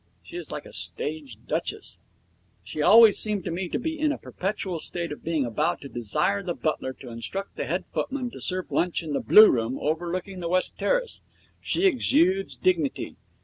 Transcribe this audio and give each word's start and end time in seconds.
She 0.23 0.35
is 0.35 0.49
like 0.49 0.65
a 0.65 0.73
stage 0.73 1.37
duchess. 1.45 1.99
She 2.63 2.81
always 2.81 3.19
seems 3.19 3.43
to 3.43 3.51
me 3.51 3.69
to 3.69 3.77
be 3.77 3.99
in 3.99 4.11
a 4.11 4.17
perpetual 4.17 4.79
state 4.79 5.11
of 5.11 5.23
being 5.23 5.45
about 5.45 5.79
to 5.81 5.89
desire 5.89 6.41
the 6.41 6.55
butler 6.55 6.93
to 6.93 7.09
instruct 7.11 7.55
the 7.55 7.67
head 7.67 7.85
footman 7.93 8.31
to 8.31 8.41
serve 8.41 8.71
lunch 8.71 9.03
in 9.03 9.13
the 9.13 9.19
blue 9.21 9.51
room 9.51 9.77
overlooking 9.79 10.39
the 10.39 10.49
west 10.49 10.75
terrace. 10.79 11.21
She 11.61 11.85
exudes 11.85 12.55
dignity. 12.55 13.15